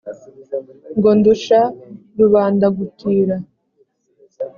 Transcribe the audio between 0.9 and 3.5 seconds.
Ngo ndusha rubanda gutira!